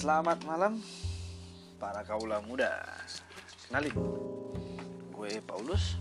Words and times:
Selamat 0.00 0.40
malam 0.48 0.80
para 1.76 2.00
kaula 2.08 2.40
muda. 2.40 2.72
Kenalin, 3.68 3.92
gue 5.12 5.44
Paulus. 5.44 6.00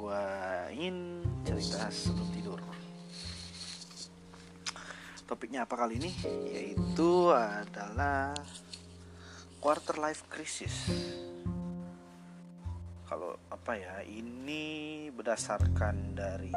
Gue 0.00 0.24
ingin 0.72 1.20
cerita 1.44 1.92
sebelum 1.92 2.32
tidur. 2.32 2.56
Topiknya 5.28 5.68
apa 5.68 5.76
kali 5.76 6.00
ini? 6.00 6.08
Yaitu 6.24 7.28
adalah 7.28 8.32
quarter 9.60 10.00
life 10.00 10.24
crisis. 10.32 10.88
Kalau 13.04 13.36
apa 13.52 13.76
ya? 13.76 14.00
Ini 14.08 14.64
berdasarkan 15.12 16.16
dari 16.16 16.56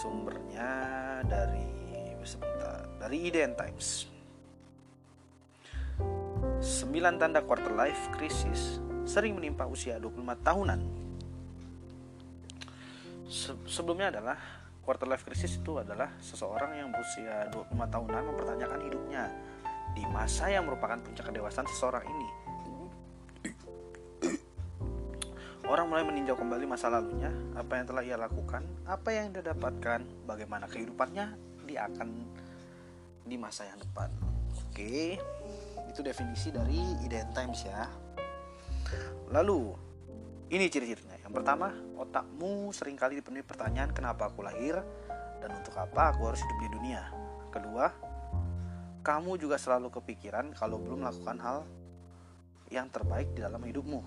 sumbernya 0.00 0.72
dari 1.28 1.76
sebentar 2.24 2.75
dari 3.06 3.30
IDN 3.30 3.54
Times. 3.54 4.10
9 6.58 7.22
tanda 7.22 7.38
quarter 7.46 7.70
life 7.70 8.10
crisis 8.10 8.82
sering 9.06 9.38
menimpa 9.38 9.62
usia 9.70 10.02
25 10.02 10.26
tahunan. 10.42 10.80
Se 13.30 13.54
sebelumnya 13.70 14.10
adalah 14.10 14.34
quarter 14.82 15.06
life 15.06 15.22
crisis 15.22 15.54
itu 15.54 15.78
adalah 15.78 16.18
seseorang 16.18 16.82
yang 16.82 16.90
berusia 16.90 17.46
25 17.54 17.78
tahunan 17.78 18.22
mempertanyakan 18.26 18.80
hidupnya 18.90 19.30
di 19.94 20.02
masa 20.10 20.50
yang 20.50 20.66
merupakan 20.66 20.98
puncak 20.98 21.30
kedewasaan 21.30 21.70
seseorang 21.70 22.02
ini. 22.10 22.28
Orang 25.70 25.94
mulai 25.94 26.02
meninjau 26.02 26.34
kembali 26.34 26.66
masa 26.66 26.90
lalunya, 26.90 27.30
apa 27.54 27.78
yang 27.78 27.86
telah 27.86 28.02
ia 28.02 28.18
lakukan, 28.18 28.66
apa 28.82 29.14
yang 29.14 29.30
dia 29.30 29.46
dapatkan, 29.46 30.26
bagaimana 30.26 30.66
kehidupannya, 30.70 31.26
dia 31.66 31.90
akan 31.90 32.08
di 33.26 33.36
masa 33.36 33.66
yang 33.66 33.82
depan. 33.82 34.08
Oke, 34.70 35.18
itu 35.90 36.00
definisi 36.00 36.54
dari 36.54 36.78
IDN 37.02 37.30
Times 37.34 37.60
ya. 37.66 37.90
Lalu, 39.34 39.74
ini 40.54 40.70
ciri-cirinya. 40.70 41.18
Yang 41.18 41.32
pertama, 41.42 41.74
otakmu 41.98 42.70
sering 42.70 42.94
kali 42.94 43.18
dipenuhi 43.18 43.42
pertanyaan 43.42 43.90
kenapa 43.90 44.30
aku 44.30 44.46
lahir 44.46 44.78
dan 45.42 45.50
untuk 45.58 45.74
apa 45.74 46.14
aku 46.14 46.30
harus 46.30 46.38
hidup 46.38 46.58
di 46.62 46.68
dunia. 46.70 47.02
Kedua, 47.50 47.90
kamu 49.02 49.38
juga 49.42 49.58
selalu 49.58 49.90
kepikiran 49.90 50.54
kalau 50.54 50.78
belum 50.78 51.02
melakukan 51.02 51.38
hal 51.42 51.58
yang 52.70 52.86
terbaik 52.90 53.34
di 53.34 53.42
dalam 53.42 53.62
hidupmu. 53.62 54.00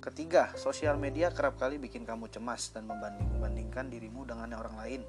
Ketiga, 0.00 0.52
sosial 0.54 1.00
media 1.00 1.32
kerap 1.32 1.56
kali 1.56 1.80
bikin 1.80 2.04
kamu 2.04 2.28
cemas 2.28 2.70
dan 2.70 2.84
membanding-bandingkan 2.86 3.90
dirimu 3.90 4.28
dengan 4.28 4.52
orang 4.54 4.76
lain. 4.76 5.02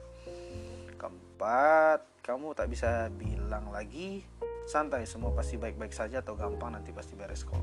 Keempat, 0.97 2.25
kamu 2.25 2.57
tak 2.57 2.67
bisa 2.73 3.09
bilang 3.13 3.69
lagi 3.69 4.25
santai 4.67 5.07
semua 5.07 5.31
pasti 5.31 5.55
baik-baik 5.55 5.95
saja 5.95 6.19
atau 6.19 6.35
gampang 6.35 6.75
nanti 6.75 6.91
pasti 6.91 7.15
beres 7.15 7.47
kok. 7.47 7.61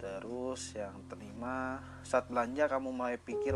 Terus 0.00 0.74
yang 0.74 1.06
kelima, 1.06 1.78
saat 2.02 2.26
belanja 2.26 2.66
kamu 2.66 2.90
mulai 2.90 3.16
pikir 3.16 3.54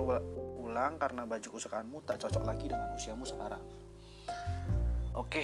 ulang 0.61 1.01
karena 1.03 1.27
baju 1.27 1.49
kesukaanmu 1.49 2.05
tak 2.07 2.23
cocok 2.23 2.45
lagi 2.47 2.71
dengan 2.71 2.95
usiamu 2.95 3.27
sekarang. 3.27 3.61
Oke, 5.19 5.43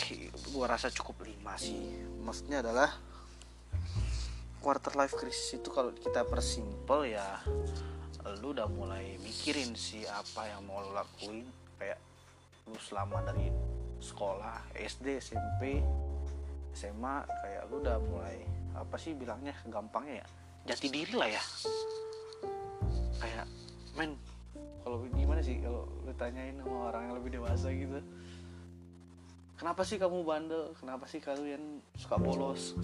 gua 0.54 0.70
rasa 0.70 0.86
cukup 0.86 1.26
lima 1.26 1.58
sih. 1.58 2.06
Maksudnya 2.22 2.62
adalah 2.62 2.94
quarter 4.62 4.94
life 4.96 5.12
crisis 5.18 5.60
itu 5.60 5.68
kalau 5.68 5.92
kita 5.92 6.24
persimpel 6.24 7.12
ya 7.12 7.42
lu 8.40 8.56
udah 8.56 8.64
mulai 8.64 9.20
mikirin 9.20 9.76
sih 9.76 10.08
apa 10.08 10.48
yang 10.48 10.64
mau 10.64 10.80
lu 10.80 10.96
lakuin 10.96 11.44
kayak 11.76 12.00
lu 12.68 12.78
selama 12.80 13.20
dari 13.24 13.52
sekolah 14.00 14.72
SD 14.76 15.20
SMP 15.20 15.80
SMA 16.74 17.16
kayak 17.24 17.62
lu 17.70 17.80
udah 17.84 17.96
mulai 18.00 18.42
apa 18.74 18.96
sih 18.98 19.14
bilangnya 19.14 19.54
gampangnya 19.70 20.24
ya? 20.24 20.26
Jati 20.74 20.88
diri 20.90 21.14
lah 21.14 21.30
ya. 21.30 21.42
Kayak 23.20 23.46
men 23.94 24.18
kalau 24.82 25.00
gimana 25.14 25.40
sih 25.40 25.62
kalau 25.62 25.88
lu 26.04 26.12
tanyain 26.18 26.58
sama 26.60 26.92
orang 26.92 27.02
yang 27.08 27.14
lebih 27.20 27.30
dewasa 27.40 27.70
gitu? 27.70 28.00
Kenapa 29.54 29.86
sih 29.86 29.96
kamu 29.96 30.26
bandel? 30.26 30.74
Kenapa 30.76 31.06
sih 31.06 31.22
kalian 31.22 31.78
suka 31.94 32.18
bolos? 32.18 32.74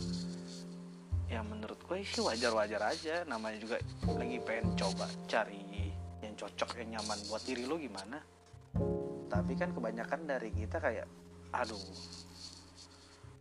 Ya 1.26 1.42
menurut 1.42 1.82
gue 1.82 2.06
sih 2.06 2.22
wajar-wajar 2.22 2.80
aja. 2.94 3.26
Namanya 3.26 3.58
juga 3.58 3.76
lagi 4.06 4.38
pengen 4.38 4.78
coba 4.78 5.10
cari 5.26 5.90
yang 6.22 6.34
cocok 6.38 6.78
yang 6.78 7.00
nyaman 7.00 7.19
buat 7.26 7.42
diri 7.42 7.66
lo 7.66 7.74
gimana 7.74 8.22
tapi 9.30 9.54
kan 9.54 9.70
kebanyakan 9.70 10.26
dari 10.26 10.50
kita 10.50 10.82
kayak 10.82 11.06
aduh 11.54 11.78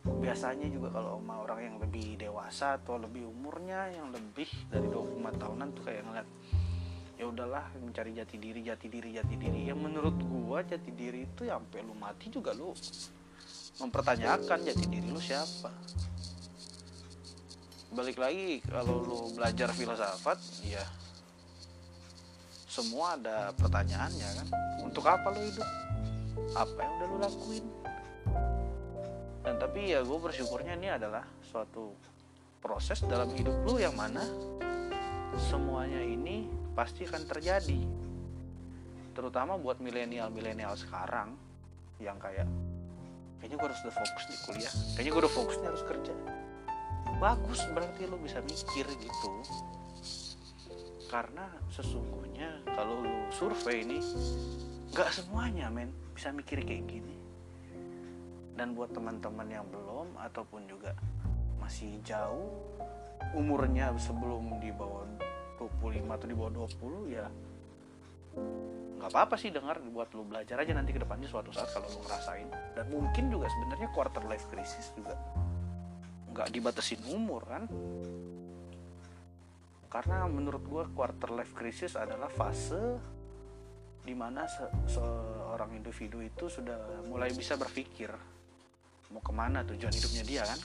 biasanya 0.00 0.70
juga 0.72 0.88
kalau 0.96 1.20
sama 1.20 1.44
orang 1.44 1.60
yang 1.60 1.76
lebih 1.76 2.16
dewasa 2.16 2.80
atau 2.80 2.96
lebih 2.96 3.28
umurnya 3.28 3.92
yang 3.92 4.08
lebih 4.08 4.48
dari 4.72 4.88
25 4.88 5.42
tahunan 5.42 5.68
tuh 5.76 5.82
kayak 5.84 6.02
ngeliat 6.08 6.28
ya 7.20 7.28
udahlah 7.28 7.68
mencari 7.76 8.16
jati 8.16 8.40
diri 8.40 8.64
jati 8.64 8.88
diri 8.88 9.12
jati 9.12 9.36
diri. 9.36 9.68
Ya 9.68 9.76
menurut 9.76 10.16
gua 10.24 10.64
jati 10.64 10.88
diri 10.88 11.28
itu 11.28 11.44
ya 11.44 11.60
sampai 11.60 11.84
lu 11.84 11.92
mati 11.92 12.32
juga 12.32 12.56
lu 12.56 12.72
mempertanyakan 13.76 14.64
jati 14.64 14.84
diri 14.88 15.08
lu 15.12 15.20
siapa. 15.20 15.68
Balik 17.92 18.16
lagi 18.16 18.64
kalau 18.64 19.04
lu 19.04 19.18
belajar 19.36 19.68
filsafat 19.76 20.40
ya 20.64 20.80
semua 22.80 23.20
ada 23.20 23.52
pertanyaannya 23.60 24.28
kan? 24.40 24.46
Untuk 24.80 25.04
apa 25.04 25.28
lo 25.28 25.40
hidup? 25.44 25.68
Apa 26.56 26.78
yang 26.80 26.92
udah 26.96 27.06
lo 27.12 27.16
lakuin? 27.20 27.64
Dan 29.44 29.54
tapi 29.60 29.92
ya 29.92 30.00
gue 30.00 30.18
bersyukurnya 30.20 30.80
ini 30.80 30.88
adalah 30.88 31.28
suatu 31.44 31.92
proses 32.64 33.04
dalam 33.04 33.28
hidup 33.36 33.52
lo 33.68 33.76
yang 33.76 33.92
mana 33.92 34.24
semuanya 35.52 36.00
ini 36.00 36.48
pasti 36.72 37.04
akan 37.04 37.22
terjadi. 37.28 37.80
Terutama 39.12 39.60
buat 39.60 39.76
milenial-milenial 39.84 40.72
sekarang 40.80 41.36
yang 42.00 42.16
kayak 42.16 42.48
kayaknya 43.40 43.56
gue 43.60 43.66
harus 43.68 43.80
udah 43.84 43.94
fokus 44.00 44.24
di 44.24 44.36
kuliah. 44.48 44.74
Kayaknya 44.96 45.10
gue 45.12 45.22
udah 45.28 45.34
fokusnya 45.36 45.66
harus 45.68 45.84
kerja. 45.84 46.14
Bagus 47.20 47.60
berarti 47.76 48.08
lo 48.08 48.16
bisa 48.16 48.40
mikir 48.40 48.88
gitu 48.88 49.30
karena 51.10 51.50
sesungguhnya 51.74 52.62
kalau 52.70 53.02
lu 53.02 53.26
survei 53.34 53.82
ini 53.82 53.98
nggak 54.94 55.10
semuanya 55.10 55.66
men 55.66 55.90
bisa 56.14 56.30
mikir 56.30 56.62
kayak 56.62 56.86
gini. 56.86 57.18
Dan 58.54 58.78
buat 58.78 58.94
teman-teman 58.94 59.50
yang 59.50 59.66
belum 59.66 60.14
ataupun 60.22 60.70
juga 60.70 60.94
masih 61.58 61.98
jauh 62.06 62.54
umurnya 63.34 63.90
sebelum 63.98 64.62
di 64.62 64.70
bawah 64.70 65.02
25 65.58 66.14
atau 66.14 66.26
di 66.30 66.36
bawah 66.38 66.52
20 66.78 67.18
ya 67.18 67.26
nggak 69.00 69.10
apa-apa 69.10 69.34
sih 69.34 69.50
dengar 69.50 69.80
buat 69.90 70.12
lu 70.12 70.28
belajar 70.28 70.60
aja 70.60 70.76
nanti 70.76 70.92
ke 70.94 71.00
depannya 71.00 71.26
suatu 71.26 71.50
saat 71.50 71.72
kalau 71.74 71.90
lu 71.90 72.00
ngerasain. 72.06 72.48
Dan 72.78 72.86
mungkin 72.92 73.32
juga 73.32 73.50
sebenarnya 73.50 73.88
quarter 73.90 74.22
life 74.30 74.46
crisis 74.46 74.94
juga 74.94 75.18
nggak 76.30 76.54
dibatasin 76.54 77.02
umur 77.10 77.42
kan 77.42 77.66
karena 79.90 80.22
menurut 80.30 80.62
gue 80.62 80.84
quarter 80.94 81.34
life 81.34 81.50
crisis 81.50 81.98
adalah 81.98 82.30
fase 82.30 82.78
di 84.06 84.14
mana 84.14 84.46
se 84.46 84.64
seorang 84.86 85.76
individu 85.76 86.22
itu 86.22 86.46
sudah 86.46 87.04
mulai 87.10 87.34
bisa 87.34 87.58
berpikir 87.58 88.08
mau 89.10 89.18
ke 89.18 89.34
mana 89.34 89.66
tujuan 89.66 89.90
hidupnya 89.90 90.22
dia 90.22 90.42
kan 90.46 90.60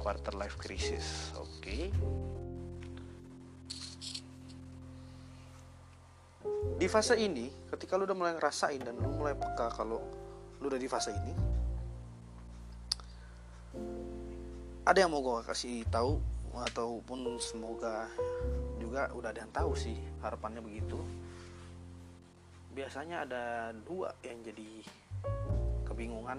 quarter 0.00 0.32
life 0.34 0.56
crisis 0.56 1.30
oke 1.36 1.60
okay. 1.60 1.92
di 6.80 6.86
fase 6.88 7.20
ini 7.20 7.52
ketika 7.68 8.00
lu 8.00 8.08
udah 8.08 8.16
mulai 8.16 8.32
ngerasain 8.40 8.80
dan 8.80 8.96
lu 8.96 9.12
mulai 9.12 9.36
peka 9.36 9.68
kalau 9.76 10.00
lu 10.58 10.66
udah 10.72 10.80
di 10.80 10.88
fase 10.88 11.12
ini 11.12 11.34
ada 14.88 14.98
yang 15.04 15.12
mau 15.12 15.20
gue 15.20 15.44
kasih 15.44 15.84
tahu 15.92 16.16
ataupun 16.54 17.38
semoga 17.40 18.08
juga 18.80 19.10
udah 19.12 19.28
ada 19.30 19.40
yang 19.44 19.52
tahu 19.52 19.72
sih 19.76 19.96
harapannya 20.22 20.62
begitu. 20.64 20.98
Biasanya 22.72 23.26
ada 23.26 23.74
dua 23.84 24.14
yang 24.22 24.38
jadi 24.44 24.84
kebingungan 25.84 26.38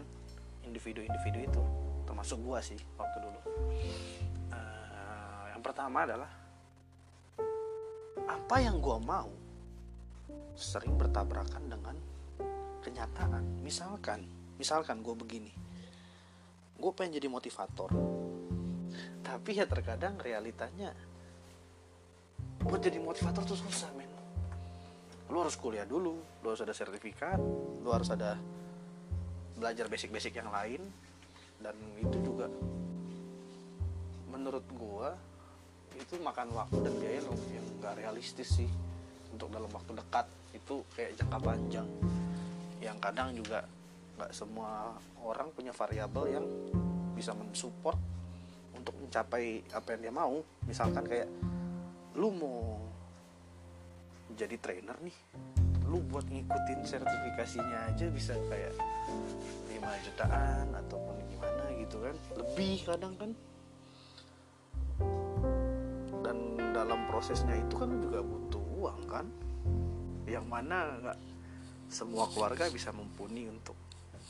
individu-individu 0.63 1.39
itu 1.43 1.63
termasuk 2.07 2.39
gua 2.41 2.63
sih 2.63 2.79
waktu 2.95 3.17
dulu. 3.19 3.39
Uh, 4.49 5.43
yang 5.51 5.61
pertama 5.61 6.07
adalah 6.07 6.31
apa 8.29 8.55
yang 8.61 8.79
gua 8.79 8.97
mau 9.01 9.29
sering 10.59 10.95
bertabrakan 10.99 11.71
dengan 11.71 11.95
kenyataan. 12.83 13.63
Misalkan 13.63 14.27
misalkan 14.59 14.99
gue 14.99 15.15
begini. 15.15 15.51
Gue 16.79 16.91
pengen 16.91 17.19
jadi 17.19 17.27
motivator 17.31 18.18
tapi 19.29 19.61
ya 19.61 19.69
terkadang 19.69 20.17
realitanya 20.17 20.89
buat 22.65 22.81
jadi 22.81 22.97
motivator 22.97 23.45
tuh 23.45 23.61
susah 23.61 23.93
men. 23.93 24.09
Lu 25.29 25.45
harus 25.45 25.53
kuliah 25.53 25.85
dulu 25.85 26.17
lu 26.17 26.47
harus 26.49 26.65
ada 26.65 26.73
sertifikat 26.73 27.37
lu 27.85 27.93
harus 27.93 28.09
ada 28.09 28.41
belajar 29.53 29.85
basic-basic 29.85 30.33
yang 30.33 30.49
lain. 30.49 30.81
Dan 31.61 31.77
itu 32.01 32.17
juga 32.25 32.49
menurut 34.33 34.65
gua 34.73 35.13
itu 35.93 36.17
makan 36.17 36.49
waktu 36.57 36.77
dan 36.81 36.93
biaya 36.97 37.21
yang 37.53 37.65
nggak 37.77 37.93
realistis 38.01 38.49
sih 38.57 38.69
untuk 39.29 39.53
dalam 39.53 39.69
waktu 39.69 39.93
dekat. 39.93 40.25
Itu 40.57 40.81
kayak 40.97 41.21
jangka 41.21 41.37
panjang. 41.37 41.89
Yang 42.81 42.97
kadang 42.97 43.29
juga 43.37 43.61
nggak 44.17 44.31
semua 44.33 44.97
orang 45.21 45.53
punya 45.53 45.69
variabel 45.69 46.25
yang 46.33 46.45
bisa 47.13 47.37
mensupport 47.37 48.18
untuk 48.89 49.05
mencapai 49.05 49.61
apa 49.69 49.87
yang 49.93 50.01
dia 50.09 50.13
mau. 50.17 50.41
Misalkan 50.65 51.05
kayak 51.05 51.29
lu 52.17 52.33
mau 52.33 52.81
jadi 54.33 54.57
trainer 54.57 54.97
nih 55.05 55.13
lu 55.89 56.01
buat 56.05 56.25
ngikutin 56.25 56.85
sertifikasinya 56.85 57.89
aja 57.89 58.05
bisa 58.13 58.37
kayak 58.49 58.73
5 59.73 60.05
jutaan 60.05 60.69
ataupun 60.73 61.17
gimana 61.29 61.65
gitu 61.77 61.97
kan. 62.01 62.15
Lebih 62.37 62.75
kadang 62.85 63.13
kan. 63.17 63.31
Dan 66.25 66.37
dalam 66.73 67.09
prosesnya 67.09 67.57
itu 67.57 67.73
kan 67.77 67.89
juga 67.89 68.21
butuh 68.21 68.65
uang 68.77 69.01
kan. 69.09 69.25
Yang 70.29 70.45
mana 70.45 70.77
nggak 71.01 71.19
semua 71.89 72.29
keluarga 72.29 72.69
bisa 72.69 72.93
mumpuni 72.93 73.49
untuk 73.49 73.73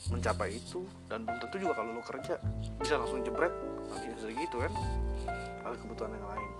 mencapai 0.08 0.56
itu 0.56 0.88
dan 1.12 1.28
belum 1.28 1.38
tentu 1.44 1.56
juga 1.60 1.76
kalau 1.76 1.92
lo 1.92 2.00
kerja 2.00 2.40
bisa 2.80 2.96
langsung 2.96 3.20
jebret 3.20 3.52
nanti 3.92 4.08
segitu 4.16 4.56
kan? 4.56 4.72
Ada 5.60 5.76
kebutuhan 5.76 6.16
yang 6.16 6.28
lain. 6.32 6.50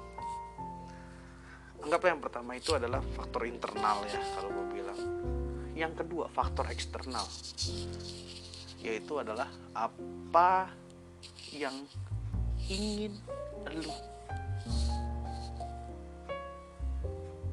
Anggap 1.81 2.01
yang 2.05 2.21
pertama 2.21 2.53
itu 2.61 2.77
adalah 2.77 3.01
faktor 3.17 3.49
internal 3.49 4.05
ya 4.05 4.21
kalau 4.37 4.53
gue 4.53 4.67
bilang. 4.77 5.01
Yang 5.73 6.05
kedua 6.05 6.29
faktor 6.29 6.69
eksternal. 6.69 7.25
Yaitu 8.85 9.17
adalah 9.17 9.49
apa 9.73 10.69
yang 11.57 11.89
ingin 12.69 13.17
lu 13.73 13.93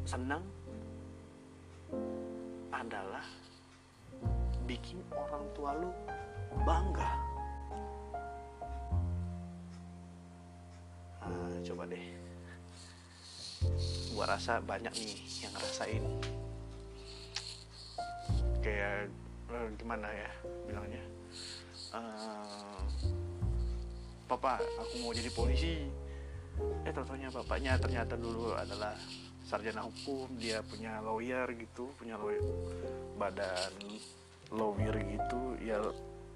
senang 0.08 0.44
adalah 2.72 3.26
bikin 4.68 5.00
orang 5.16 5.48
tua 5.56 5.72
lu 5.80 5.90
bangga. 6.68 7.12
Nah, 11.24 11.60
coba 11.64 11.84
deh. 11.88 12.06
Gua 14.12 14.26
rasa 14.28 14.60
banyak 14.60 14.92
nih 14.92 15.16
yang 15.40 15.52
ngerasain. 15.56 16.04
Kayak 18.60 19.08
eh, 19.56 19.68
gimana 19.80 20.08
ya 20.12 20.32
bilangnya? 20.68 21.04
Eh, 21.96 22.80
papa 24.28 24.60
aku 24.60 24.94
mau 25.00 25.16
jadi 25.16 25.32
polisi. 25.32 25.88
Eh 26.84 26.92
tentunya 26.92 27.32
bapaknya 27.32 27.80
ternyata 27.80 28.20
dulu 28.20 28.52
adalah 28.52 28.98
sarjana 29.48 29.80
hukum 29.80 30.28
dia 30.36 30.60
punya 30.60 31.00
lawyer 31.00 31.48
gitu 31.56 31.88
punya 31.96 32.20
lawyer 32.20 32.44
badan 33.16 33.72
lawyer 34.54 34.96
gitu 35.04 35.60
ya 35.60 35.84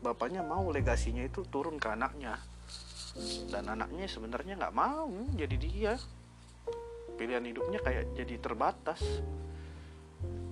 bapaknya 0.01 0.41
mau 0.41 0.67
legasinya 0.73 1.21
itu 1.21 1.45
turun 1.47 1.77
ke 1.77 1.87
anaknya. 1.93 2.41
Dan 3.51 3.69
anaknya 3.69 4.07
sebenarnya 4.09 4.57
nggak 4.57 4.75
mau 4.75 5.11
jadi 5.37 5.55
dia. 5.61 5.93
Pilihan 7.15 7.45
hidupnya 7.45 7.79
kayak 7.83 8.17
jadi 8.17 8.35
terbatas. 8.41 9.01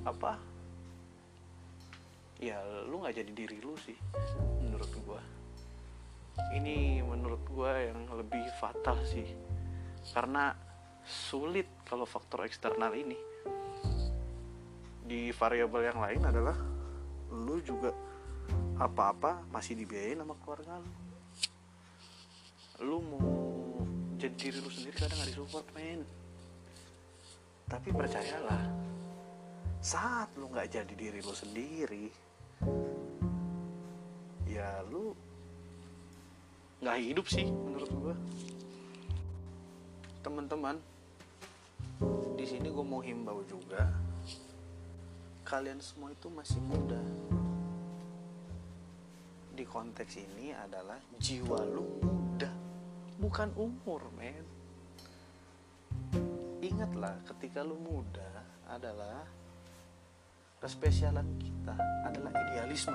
Apa? 0.06 0.38
Ya 2.40 2.62
lu 2.88 3.04
nggak 3.04 3.20
jadi 3.20 3.32
diri 3.36 3.58
lu 3.60 3.76
sih 3.84 3.98
menurut 4.64 4.92
gua. 5.04 5.22
Ini 6.56 7.04
menurut 7.04 7.42
gua 7.50 7.74
yang 7.80 8.06
lebih 8.16 8.44
fatal 8.62 9.02
sih. 9.04 9.28
Karena 10.14 10.54
sulit 11.04 11.68
kalau 11.90 12.06
faktor 12.06 12.46
eksternal 12.46 12.94
ini. 12.94 13.18
Di 15.10 15.34
variabel 15.34 15.90
yang 15.90 16.00
lain 16.00 16.22
adalah 16.22 16.69
lu 17.40 17.64
juga 17.64 17.96
apa-apa 18.80 19.44
masih 19.52 19.76
dibiayain 19.80 20.20
sama 20.20 20.36
keluarga 20.44 20.80
lu. 20.80 20.94
Lu 22.80 22.98
mau 23.04 23.24
jadi 24.20 24.36
diri 24.36 24.60
lu 24.60 24.72
sendiri 24.72 24.96
kadang 25.00 25.20
gak 25.20 25.30
disupport 25.32 25.68
men. 25.76 26.04
Tapi 27.70 27.90
percayalah 27.94 28.64
saat 29.80 30.28
lu 30.36 30.52
nggak 30.52 30.76
jadi 30.76 30.92
diri 30.92 31.24
lu 31.24 31.32
sendiri 31.32 32.12
ya 34.44 34.84
lu 34.92 35.16
nggak 36.84 37.00
hidup 37.00 37.26
sih 37.32 37.48
menurut 37.48 37.92
gua. 37.96 38.16
Teman-teman 40.20 40.76
di 42.36 42.46
sini 42.48 42.68
gue 42.72 42.86
mau 42.88 43.04
himbau 43.04 43.44
juga 43.48 43.88
kalian 45.50 45.82
semua 45.82 46.14
itu 46.14 46.30
masih 46.30 46.62
muda. 46.62 47.02
Di 49.58 49.66
konteks 49.66 50.22
ini 50.22 50.54
adalah 50.54 51.02
jiwa 51.18 51.66
lu 51.66 52.06
muda 52.06 52.54
bukan 53.18 53.50
umur 53.58 54.14
men. 54.14 54.46
Ingatlah 56.62 57.18
ketika 57.26 57.66
lu 57.66 57.82
muda 57.82 58.46
adalah 58.70 59.26
kespesialan 60.62 61.26
kita 61.42 61.74
adalah 62.06 62.30
idealisme. 62.30 62.94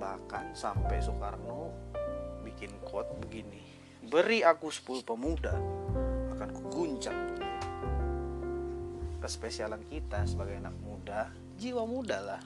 Bahkan 0.00 0.56
sampai 0.56 1.04
Soekarno 1.04 1.68
bikin 2.48 2.72
quote 2.80 3.12
begini 3.20 3.60
beri 4.08 4.40
aku 4.40 4.72
10 4.72 5.04
pemuda 5.04 5.52
akan 6.34 6.48
kuguncang 6.58 7.14
dunia 7.36 7.51
kespesialan 9.22 9.86
kita 9.86 10.26
sebagai 10.26 10.58
anak 10.58 10.74
muda. 10.82 11.30
Jiwa 11.54 11.86
muda 11.86 12.18
lah. 12.18 12.42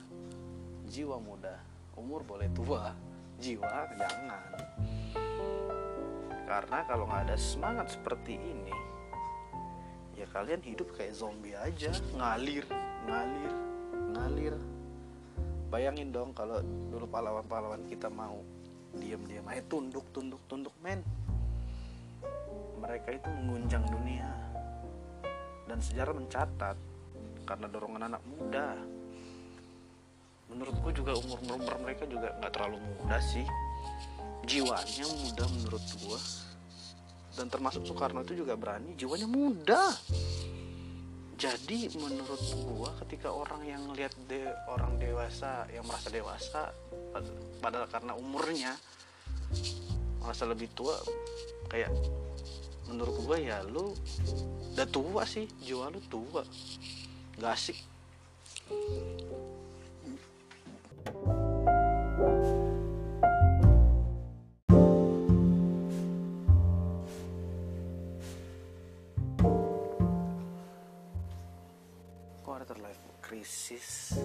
Jiwa 0.84 1.16
muda. 1.16 1.56
Umur 1.96 2.20
boleh 2.20 2.52
tua. 2.52 2.92
Jiwa 3.40 3.88
jangan. 3.96 4.44
Karena 6.44 6.78
kalau 6.84 7.08
nggak 7.08 7.32
ada 7.32 7.36
semangat 7.40 7.96
seperti 7.96 8.36
ini 8.38 8.76
ya 10.16 10.24
kalian 10.32 10.64
hidup 10.64 10.88
kayak 10.96 11.16
zombie 11.16 11.56
aja. 11.56 11.92
Ngalir 12.16 12.64
ngalir 13.08 13.52
ngalir. 14.12 14.54
Bayangin 15.72 16.12
dong 16.12 16.32
kalau 16.36 16.60
dulu 16.62 17.08
pahlawan-pahlawan 17.08 17.84
kita 17.88 18.12
mau 18.12 18.40
diam-diam. 18.96 19.44
Aja 19.48 19.64
tunduk 19.68 20.04
tunduk 20.12 20.40
tunduk 20.48 20.72
men. 20.80 21.00
Mereka 22.80 23.16
itu 23.16 23.28
mengguncang 23.28 23.84
dunia 23.88 24.45
dan 25.76 25.84
sejarah 25.84 26.16
mencatat 26.16 26.76
karena 27.44 27.68
dorongan 27.68 28.08
anak 28.08 28.24
muda. 28.24 28.80
Menurutku 30.48 30.88
juga 30.96 31.12
umur 31.20 31.36
umur 31.44 31.76
mereka 31.84 32.08
juga 32.08 32.32
nggak 32.40 32.48
terlalu 32.48 32.80
muda 32.80 33.20
sih. 33.20 33.44
Jiwanya 34.48 35.04
muda 35.04 35.44
menurut 35.52 35.84
gua. 36.00 36.16
Dan 37.36 37.52
termasuk 37.52 37.84
Soekarno 37.84 38.24
itu 38.24 38.40
juga 38.40 38.56
berani 38.56 38.96
jiwanya 38.96 39.28
muda. 39.28 39.92
Jadi 41.36 41.92
menurut 42.00 42.40
gua 42.64 42.96
ketika 43.04 43.28
orang 43.28 43.60
yang 43.68 43.84
lihat 43.92 44.16
de, 44.32 44.48
orang 44.72 44.96
dewasa 44.96 45.68
yang 45.68 45.84
merasa 45.84 46.08
dewasa 46.08 46.72
padahal 47.60 47.84
karena 47.92 48.16
umurnya 48.16 48.72
merasa 50.24 50.48
lebih 50.48 50.72
tua 50.72 50.96
kayak 51.68 51.92
menurut 52.86 53.16
gua 53.26 53.36
ya 53.38 53.58
lu 53.66 53.94
udah 54.76 54.88
tua 54.92 55.22
sih. 55.24 55.48
Jiwa 55.64 55.88
lu 55.88 56.00
tua. 56.06 56.44
Gak 57.40 57.52
asik. 57.52 57.78
Quarter 72.44 72.78
life 72.82 73.04
crisis 73.22 74.16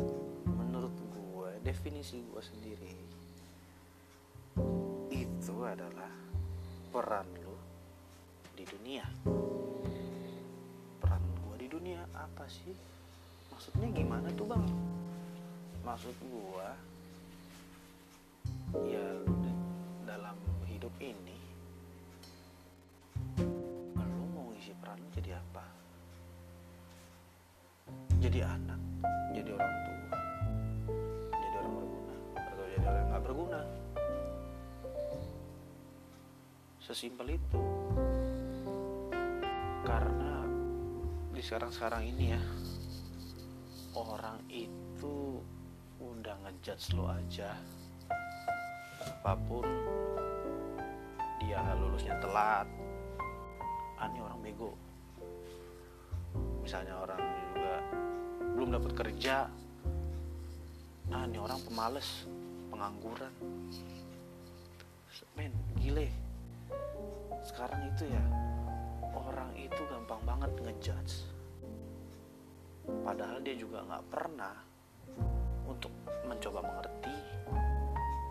menurut 0.46 0.94
gue 0.94 1.52
definisi 1.66 2.22
gue 2.22 2.42
sendiri 2.42 2.94
itu 5.12 5.56
adalah 5.66 6.14
peran 6.94 7.28
lu 7.42 7.71
dunia. 8.72 9.04
Peran 11.04 11.20
gue 11.20 11.56
di 11.60 11.68
dunia 11.68 12.08
apa 12.16 12.48
sih? 12.48 12.72
Maksudnya 13.52 13.92
gimana 13.92 14.32
tuh 14.32 14.48
bang? 14.48 14.64
Maksud 15.84 16.16
gue 16.24 16.70
ya 18.88 19.08
dalam 20.08 20.40
hidup 20.64 20.96
ini 21.04 21.36
lu 24.08 24.26
mau 24.32 24.48
ngisi 24.56 24.72
peran 24.80 25.04
jadi 25.12 25.36
apa? 25.36 25.66
Jadi 28.24 28.40
anak, 28.40 28.80
jadi 29.36 29.52
orang 29.52 29.76
tua, 29.84 30.20
jadi 31.36 31.56
orang 31.60 31.74
berguna, 31.76 32.16
atau 32.38 32.66
jadi 32.70 32.86
orang 32.88 33.06
nggak 33.10 33.24
berguna. 33.28 33.62
sesimpel 36.92 37.40
itu 37.40 37.62
karena 39.92 40.48
di 41.36 41.44
sekarang-sekarang 41.44 42.08
ini 42.16 42.32
ya 42.32 42.42
orang 43.92 44.40
itu 44.48 45.44
udah 46.00 46.32
ngejudge 46.48 46.96
lo 46.96 47.12
aja. 47.12 47.52
Apa 49.04 49.36
pun 49.36 49.68
dia 51.44 51.60
lulusnya 51.76 52.16
telat. 52.24 52.72
Ah 54.00 54.08
ini 54.08 54.24
orang 54.24 54.40
bego. 54.40 54.72
Misalnya 56.64 56.96
orang 56.96 57.20
juga 57.20 57.76
belum 58.56 58.70
dapat 58.72 58.92
kerja. 58.96 59.52
Ah 61.12 61.24
ini 61.28 61.36
orang 61.36 61.60
pemales 61.68 62.24
pengangguran. 62.72 63.34
Men 65.36 65.52
gile. 65.76 66.08
Sekarang 67.44 67.92
itu 67.92 68.08
ya 68.08 68.24
itu 69.72 69.82
gampang 69.88 70.22
banget 70.28 70.52
ngejudge. 70.60 71.16
Padahal 73.08 73.40
dia 73.40 73.56
juga 73.56 73.80
nggak 73.88 74.06
pernah 74.12 74.56
untuk 75.64 75.94
mencoba 76.28 76.60
mengerti 76.60 77.16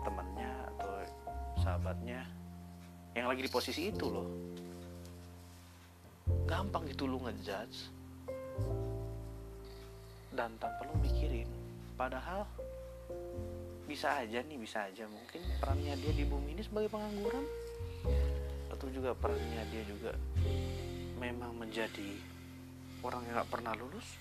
temannya 0.05 0.51
atau 0.77 0.91
sahabatnya 1.57 2.21
yang 3.17 3.25
lagi 3.25 3.41
di 3.41 3.51
posisi 3.51 3.89
itu 3.89 4.05
loh. 4.05 4.27
Gampang 6.45 6.85
gitu 6.85 7.09
lu 7.09 7.17
ngejudge. 7.25 7.89
Dan 10.31 10.55
tanpa 10.61 10.87
lu 10.87 10.95
mikirin 11.01 11.49
padahal 11.97 12.45
bisa 13.89 14.21
aja 14.21 14.39
nih 14.45 14.57
bisa 14.61 14.87
aja. 14.87 15.09
Mungkin 15.09 15.41
perannya 15.57 15.97
dia 15.97 16.13
di 16.13 16.23
bumi 16.23 16.53
ini 16.53 16.63
sebagai 16.63 16.93
pengangguran 16.93 17.43
atau 18.71 18.87
juga 18.87 19.11
perannya 19.13 19.61
dia 19.69 19.83
juga 19.83 20.15
memang 21.21 21.53
menjadi 21.53 22.17
orang 23.05 23.21
yang 23.29 23.45
gak 23.45 23.51
pernah 23.53 23.77
lulus. 23.77 24.17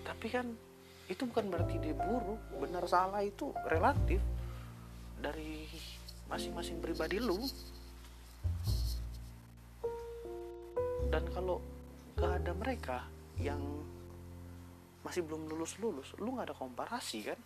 Tapi 0.00 0.26
kan 0.32 0.48
itu 1.12 1.28
bukan 1.28 1.52
berarti 1.52 1.76
dia 1.76 1.92
buruk. 1.92 2.40
Benar 2.56 2.88
salah 2.88 3.20
itu 3.20 3.52
relatif 3.68 4.24
dari 5.20 5.68
masing-masing 6.32 6.80
pribadi 6.80 7.20
lu. 7.20 7.36
Dan 11.12 11.24
kalau 11.36 11.60
gak 12.16 12.40
ada 12.40 12.52
mereka 12.56 12.98
yang 13.36 13.60
masih 15.04 15.22
belum 15.22 15.46
lulus 15.46 15.78
lulus 15.78 16.08
lu 16.18 16.34
nggak 16.34 16.50
ada 16.50 16.56
komparasi 16.56 17.28
kan? 17.28 17.38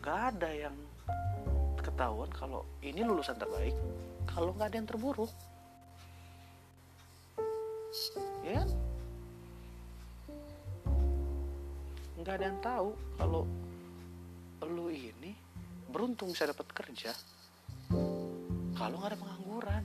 Gak 0.00 0.38
ada 0.38 0.48
yang 0.54 0.76
ketahuan 1.82 2.30
kalau 2.30 2.62
ini 2.80 3.02
lulusan 3.02 3.34
terbaik 3.34 3.74
kalau 4.30 4.54
nggak 4.54 4.70
ada 4.70 4.76
yang 4.78 4.88
terburuk 4.88 5.32
ya 8.44 8.62
kan? 8.62 8.68
Nggak 12.18 12.34
ada 12.34 12.44
yang 12.44 12.60
tahu 12.60 12.88
kalau 13.16 13.42
lu 14.68 14.92
ini 14.92 15.32
beruntung 15.88 16.34
bisa 16.34 16.44
dapat 16.44 16.68
kerja 16.76 17.12
kalau 18.76 18.94
nggak 19.00 19.16
ada 19.16 19.18
pengangguran. 19.18 19.84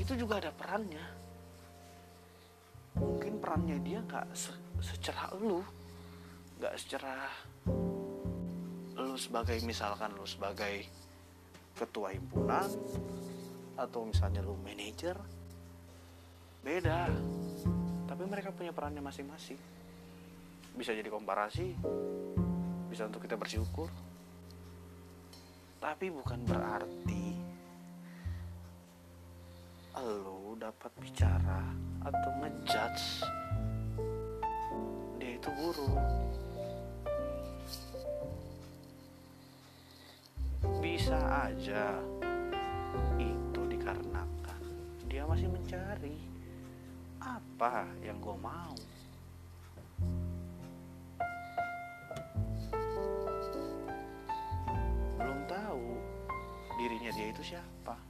Itu 0.00 0.12
juga 0.18 0.42
ada 0.42 0.50
perannya. 0.50 1.04
Mungkin 2.98 3.32
perannya 3.38 3.76
dia 3.84 4.00
nggak 4.02 4.26
se 4.34 4.52
secerah 4.82 5.30
lu 5.38 5.62
nggak 6.58 6.74
secerah 6.74 7.30
lu 8.98 9.14
sebagai 9.18 9.58
misalkan 9.62 10.10
lu 10.14 10.26
sebagai 10.26 10.86
ketua 11.74 12.14
himpunan 12.14 12.66
atau 13.76 14.04
misalnya 14.06 14.44
lu 14.44 14.56
manajer 14.60 15.16
beda. 16.62 17.10
Tapi 18.08 18.22
mereka 18.28 18.52
punya 18.52 18.70
perannya 18.70 19.00
masing-masing. 19.00 19.58
Bisa 20.76 20.92
jadi 20.92 21.08
komparasi 21.08 21.76
bisa 22.92 23.08
untuk 23.08 23.24
kita 23.24 23.40
bersyukur. 23.40 23.88
Tapi 25.80 26.12
bukan 26.12 26.44
berarti 26.44 27.52
lo 30.02 30.58
dapat 30.58 30.90
bicara 30.98 31.62
atau 32.02 32.30
ngejudge 32.42 33.22
dia 35.20 35.38
itu 35.38 35.50
buruk 35.54 36.02
bisa 40.82 41.18
aja 41.46 42.02
dikarenakan 43.92 44.60
dia 45.04 45.28
masih 45.28 45.52
mencari 45.52 46.16
apa 47.20 47.84
yang 48.00 48.16
gue 48.24 48.36
mau. 48.40 48.72
Belum 55.20 55.40
tahu 55.44 55.86
dirinya 56.80 57.12
dia 57.12 57.28
itu 57.36 57.52
siapa. 57.52 58.00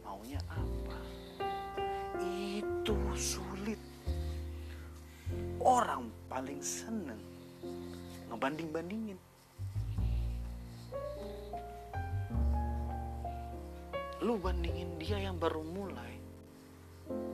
Maunya 0.00 0.40
apa? 0.48 0.98
Itu 2.24 2.96
sulit. 3.12 3.80
Orang 5.60 6.08
paling 6.32 6.64
seneng 6.64 7.20
ngebanding-bandingin 8.32 9.20
lu 14.24 14.40
bandingin 14.40 14.96
dia 14.96 15.20
yang 15.20 15.36
baru 15.36 15.60
mulai 15.60 16.16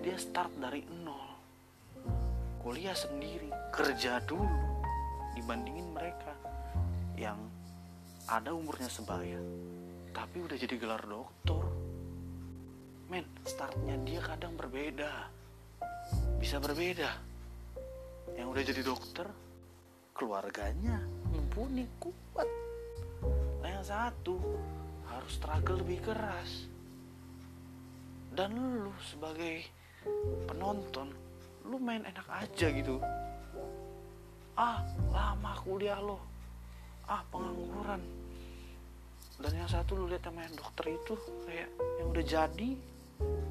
dia 0.02 0.18
start 0.18 0.50
dari 0.58 0.82
nol. 1.06 1.38
Kuliah 2.58 2.98
sendiri 2.98 3.46
kerja 3.70 4.18
dulu 4.26 4.82
dibandingin 5.38 5.86
mereka 5.94 6.34
yang 7.14 7.38
ada 8.26 8.50
umurnya 8.50 8.90
sebaya 8.90 9.38
tapi 10.10 10.42
udah 10.42 10.58
jadi 10.58 10.74
gelar 10.82 11.06
doktor. 11.06 11.62
Men 13.06 13.22
startnya 13.46 13.94
dia 14.02 14.18
kadang 14.26 14.58
berbeda 14.58 15.30
bisa 16.42 16.58
berbeda. 16.58 17.10
Yang 18.34 18.46
udah 18.50 18.62
jadi 18.66 18.82
dokter 18.82 19.26
keluarganya 20.10 20.98
mumpuni 21.30 21.86
kuat. 22.02 22.50
Nah 23.62 23.78
yang 23.78 23.86
satu 23.86 24.42
harus 25.06 25.38
struggle 25.38 25.86
lebih 25.86 26.02
keras 26.02 26.79
dan 28.30 28.54
lu 28.54 28.94
sebagai 29.02 29.66
penonton 30.46 31.10
lu 31.66 31.76
main 31.82 32.02
enak 32.06 32.26
aja 32.30 32.66
gitu. 32.70 33.02
Ah 34.54 34.82
lama 35.10 35.52
kuliah 35.62 35.98
lo 35.98 36.18
ah 37.10 37.22
pengangguran. 37.30 38.02
Dan 39.40 39.52
yang 39.56 39.70
satu 39.70 39.96
lu 39.96 40.04
lihat 40.06 40.28
yang 40.28 40.52
dokter 40.52 40.94
itu 40.94 41.14
kayak 41.48 41.70
yang 41.98 42.06
udah 42.12 42.24
jadi. 42.24 42.70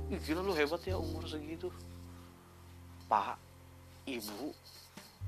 Ih, 0.10 0.20
gila 0.26 0.42
lu 0.42 0.54
hebat 0.58 0.82
ya 0.86 0.98
umur 0.98 1.26
segitu. 1.26 1.70
Pak 3.10 3.38
ibu 4.06 4.54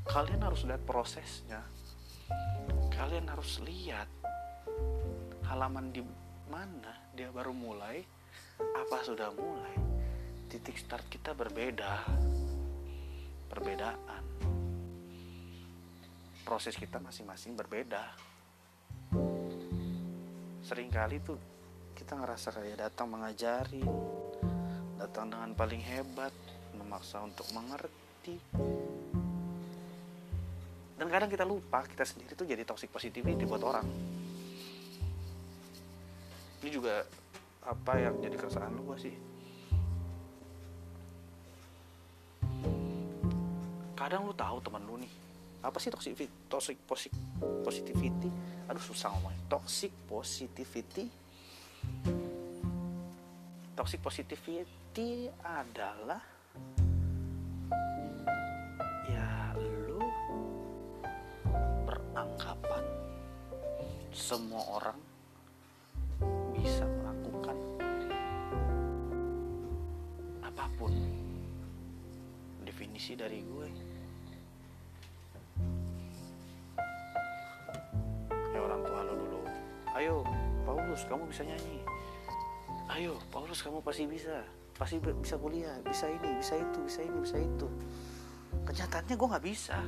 kalian 0.06 0.42
harus 0.42 0.66
lihat 0.66 0.82
prosesnya. 0.86 1.62
Kalian 2.94 3.28
harus 3.28 3.60
lihat 3.66 4.08
halaman 5.46 5.92
di 5.92 6.02
mana 6.48 6.94
dia 7.12 7.28
baru 7.34 7.52
mulai 7.52 8.06
apa 8.58 8.98
sudah 9.04 9.30
mulai? 9.34 9.76
Titik 10.52 10.78
start 10.78 11.08
kita 11.08 11.32
berbeda. 11.32 12.06
Perbedaan. 13.48 14.24
Proses 16.44 16.76
kita 16.76 17.00
masing-masing 17.00 17.56
berbeda. 17.56 18.04
Seringkali 20.66 21.18
tuh 21.24 21.40
kita 21.96 22.16
ngerasa 22.18 22.52
kayak 22.56 22.90
datang 22.90 23.08
mengajari 23.12 23.84
datang 25.02 25.34
dengan 25.34 25.52
paling 25.58 25.82
hebat 25.82 26.30
memaksa 26.78 27.26
untuk 27.26 27.50
mengerti. 27.58 28.38
Dan 30.94 31.10
kadang 31.10 31.26
kita 31.26 31.42
lupa 31.42 31.82
kita 31.90 32.06
sendiri 32.06 32.38
tuh 32.38 32.46
jadi 32.46 32.62
toxic 32.62 32.94
positivity 32.94 33.42
buat 33.50 33.66
orang. 33.66 33.88
Ini 36.62 36.70
juga 36.70 37.02
apa 37.62 37.94
yang 38.02 38.18
jadi 38.18 38.36
keresahan 38.38 38.74
lu 38.74 38.84
sih? 38.98 39.14
Kadang 43.94 44.26
lu 44.26 44.34
tahu 44.34 44.58
teman 44.66 44.82
lu 44.90 44.98
nih 44.98 45.14
apa 45.62 45.78
sih 45.78 45.94
toxic 45.94 46.18
toxic 46.50 46.78
toxic 46.90 47.14
positivity? 47.62 48.34
Aduh 48.66 48.82
susah 48.82 49.14
ngomongnya. 49.14 49.38
Toxic 49.46 49.94
positivity? 50.10 51.06
Toxic 53.78 54.02
positivity 54.02 55.30
adalah 55.46 56.22
ya 59.06 59.54
lu 59.62 60.02
beranggapan 61.86 62.84
semua 64.10 64.82
orang 64.82 65.11
definisi 73.02 73.18
dari 73.18 73.42
gue. 73.42 73.68
Kayak 78.30 78.62
orang 78.62 78.82
tua 78.86 79.00
lo 79.02 79.14
dulu. 79.18 79.42
Ayo 79.98 80.16
Paulus 80.62 81.02
kamu 81.10 81.26
bisa 81.26 81.42
nyanyi. 81.42 81.82
Ayo 82.94 83.18
Paulus 83.34 83.66
kamu 83.66 83.82
pasti 83.82 84.06
bisa. 84.06 84.46
Pasti 84.78 85.02
bisa 85.02 85.34
kuliah 85.42 85.82
bisa 85.82 86.06
ini 86.14 86.30
bisa 86.38 86.62
itu 86.62 86.80
bisa 86.86 87.02
ini 87.02 87.18
bisa 87.26 87.38
itu. 87.42 87.68
Kenyataannya 88.70 89.16
gue 89.18 89.28
nggak 89.34 89.46
bisa. 89.50 89.82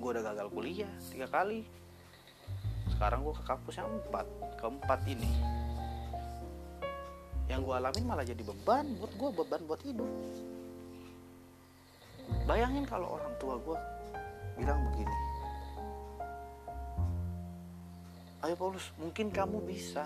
Gue 0.00 0.08
udah 0.16 0.24
gagal 0.24 0.48
kuliah 0.48 0.92
tiga 1.12 1.28
kali. 1.28 1.68
Sekarang 2.88 3.20
gue 3.20 3.36
ke 3.36 3.44
kampus 3.44 3.84
yang 3.84 3.92
empat 3.92 4.26
keempat 4.64 5.00
ini. 5.12 5.28
Yang 7.52 7.68
gue 7.68 7.74
alamin 7.76 8.04
malah 8.08 8.24
jadi 8.24 8.40
beban 8.40 8.96
buat 8.96 9.12
gue 9.12 9.28
beban 9.44 9.60
buat 9.68 9.84
hidup 9.84 10.08
bayangin 12.44 12.84
kalau 12.84 13.16
orang 13.16 13.32
tua 13.40 13.56
gue 13.56 13.78
bilang 14.60 14.80
begini. 14.92 15.16
Ayo 18.44 18.54
Paulus 18.60 18.92
mungkin 19.00 19.32
kamu 19.32 19.64
bisa. 19.64 20.04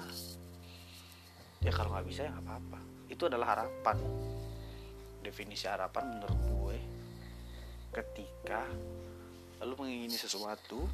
Ya 1.59 1.75
kalau 1.75 1.91
nggak 1.91 2.07
bisa 2.07 2.27
ya 2.27 2.31
nggak 2.31 2.47
apa-apa. 2.47 2.79
Itu 3.11 3.27
adalah 3.27 3.59
harapan. 3.59 3.99
Definisi 5.27 5.67
harapan 5.67 6.05
menurut 6.07 6.41
gue 6.47 6.79
ketika 7.89 8.63
lu 9.67 9.75
mengingini 9.75 10.15
sesuatu 10.15 10.87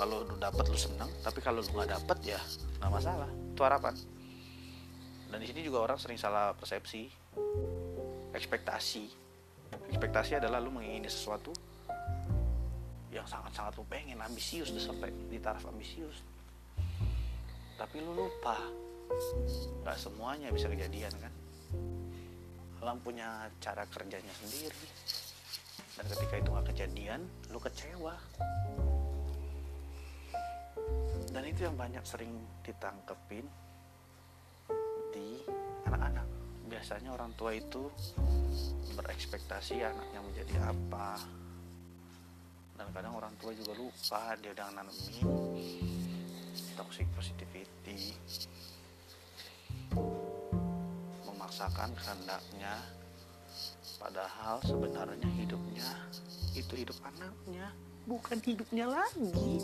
kalau 0.00 0.24
lu 0.24 0.40
dapat 0.40 0.64
lu 0.72 0.78
senang 0.78 1.10
tapi 1.20 1.44
kalau 1.44 1.60
lu 1.60 1.68
nggak 1.68 2.00
dapat 2.00 2.18
ya 2.24 2.40
nggak 2.80 2.92
masalah. 2.92 3.28
Itu 3.52 3.60
harapan. 3.60 3.92
Dan 5.28 5.36
di 5.40 5.46
sini 5.48 5.60
juga 5.60 5.84
orang 5.84 6.00
sering 6.00 6.16
salah 6.16 6.56
persepsi 6.56 7.12
ekspektasi 8.32 9.21
ekspektasi 9.90 10.40
adalah 10.40 10.58
lu 10.58 10.74
mengingini 10.74 11.08
sesuatu 11.08 11.52
yang 13.12 13.28
sangat-sangat 13.28 13.76
lu 13.76 13.84
pengen 13.86 14.18
ambisius 14.24 14.72
udah 14.72 14.84
sampai 14.88 15.12
di 15.28 15.36
taraf 15.36 15.68
ambisius. 15.68 16.24
Tapi 17.76 18.00
lu 18.00 18.16
lupa 18.16 18.56
nggak 19.84 19.98
semuanya 20.00 20.48
bisa 20.48 20.72
kejadian 20.72 21.12
kan? 21.20 21.32
Alam 22.80 22.98
punya 23.04 23.46
cara 23.60 23.84
kerjanya 23.86 24.32
sendiri. 24.40 24.88
Dan 25.92 26.08
ketika 26.08 26.34
itu 26.40 26.48
nggak 26.48 26.68
kejadian 26.72 27.20
lu 27.52 27.60
kecewa. 27.60 28.16
Dan 31.32 31.44
itu 31.48 31.68
yang 31.68 31.76
banyak 31.76 32.04
sering 32.04 32.32
ditangkepin 32.64 33.44
di 35.12 35.44
anak-anak 35.84 36.31
biasanya 36.82 37.14
orang 37.14 37.30
tua 37.38 37.54
itu 37.54 37.86
berekspektasi 38.98 39.86
anaknya 39.86 40.18
menjadi 40.18 40.66
apa. 40.66 41.14
Dan 42.74 42.90
kadang 42.90 43.14
orang 43.22 43.30
tua 43.38 43.54
juga 43.54 43.70
lupa 43.78 44.34
dia 44.42 44.50
udah 44.50 44.66
nanemin 44.74 45.30
toxic 46.74 47.06
positivity. 47.14 48.18
Memaksakan 51.22 51.94
kehendaknya 51.94 52.74
padahal 54.02 54.58
sebenarnya 54.66 55.30
hidupnya 55.38 55.86
itu 56.58 56.82
hidup 56.82 56.98
anaknya 57.06 57.70
bukan 58.10 58.42
hidupnya 58.42 58.90
lagi 58.90 59.62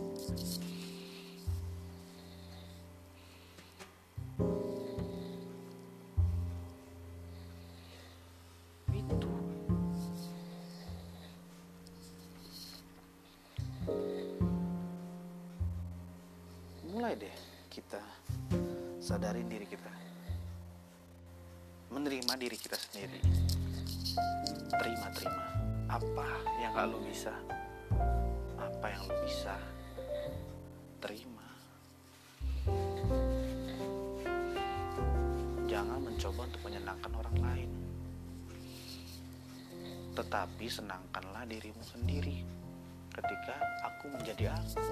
kita 22.59 22.75
sendiri. 22.75 23.23
Terima 24.75 25.09
terima 25.15 25.47
apa 25.87 26.27
yang 26.59 26.75
lo 26.91 26.99
bisa? 27.07 27.31
Apa 28.59 28.87
yang 28.91 29.03
lo 29.07 29.15
bisa 29.23 29.55
terima? 30.99 31.47
Jangan 35.71 36.03
mencoba 36.03 36.41
untuk 36.51 36.63
menyenangkan 36.67 37.13
orang 37.15 37.37
lain. 37.39 37.71
Tetapi 40.19 40.67
senangkanlah 40.67 41.47
dirimu 41.47 41.83
sendiri 41.87 42.43
ketika 43.15 43.55
aku 43.87 44.11
menjadi 44.11 44.51
aku. 44.59 44.83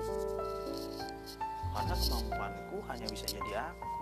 Karena 1.75 1.95
kemampuanku 1.99 2.77
hanya 2.89 3.07
bisa 3.11 3.27
jadi 3.27 3.53
aku 3.69 3.96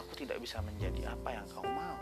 aku 0.00 0.16
tidak 0.16 0.40
bisa 0.40 0.64
menjadi 0.64 1.12
apa 1.12 1.28
yang 1.28 1.46
kau 1.52 1.68
mau. 1.68 2.00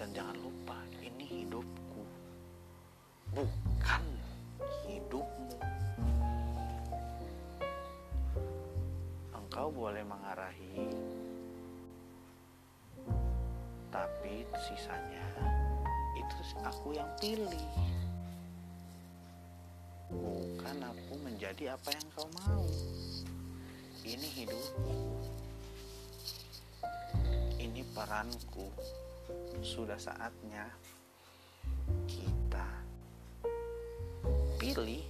Dan 0.00 0.08
jangan 0.16 0.36
lupa 0.40 0.80
ini 1.04 1.44
hidupku. 1.44 2.02
Bukan 3.36 4.04
hidupmu. 4.88 5.60
Engkau 9.36 9.68
boleh 9.68 10.02
mengarahi 10.08 10.88
tapi 13.94 14.42
sisanya 14.58 15.22
itu 16.18 16.58
aku 16.66 16.98
yang 16.98 17.06
pilih. 17.22 17.70
Bukan 20.10 20.76
aku 20.82 21.14
menjadi 21.22 21.78
apa 21.78 21.94
yang 21.94 22.06
kau 22.10 22.26
mau 22.34 22.66
ini 24.04 24.28
hidupku 24.36 25.24
ini 27.64 27.82
peranku. 27.96 28.68
Sudah 29.64 29.96
saatnya 29.96 30.68
kita 32.04 32.68
pilih 34.60 35.02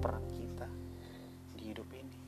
peran 0.00 0.24
kita 0.32 0.68
di 1.54 1.62
hidup 1.70 1.88
ini. 1.92 2.18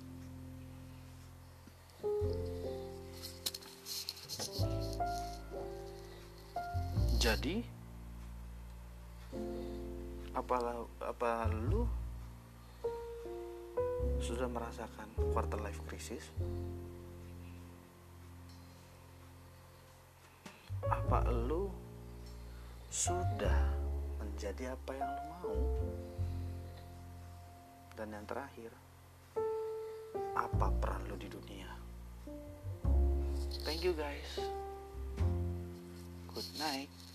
Jadi 7.16 7.56
apa 10.30 10.56
apa 11.04 11.50
lu 11.50 11.84
sudah 14.20 14.46
merasakan 14.52 15.09
quarter 15.33 15.56
life 15.64 15.80
crisis 15.88 16.28
apa 20.85 21.26
lu 21.28 21.72
sudah 22.90 23.59
menjadi 24.18 24.72
apa 24.74 24.90
yang 24.96 25.11
lu 25.11 25.22
mau? 25.30 25.54
Dan 27.98 28.14
yang 28.16 28.24
terakhir 28.24 28.70
apa 30.33 30.66
peran 30.80 31.02
lu 31.11 31.16
di 31.20 31.28
dunia? 31.28 31.70
Thank 33.66 33.85
you 33.85 33.92
guys. 33.92 34.40
Good 36.30 36.50
night 36.56 37.09